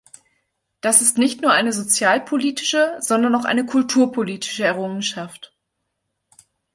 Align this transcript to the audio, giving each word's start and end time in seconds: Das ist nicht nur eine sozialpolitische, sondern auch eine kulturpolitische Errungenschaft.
Das 0.81 1.03
ist 1.03 1.19
nicht 1.19 1.43
nur 1.43 1.51
eine 1.51 1.73
sozialpolitische, 1.73 2.97
sondern 3.01 3.35
auch 3.35 3.45
eine 3.45 3.67
kulturpolitische 3.67 4.63
Errungenschaft. 4.63 5.53